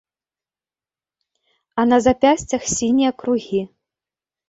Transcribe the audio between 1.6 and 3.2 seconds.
А на запясцях сінія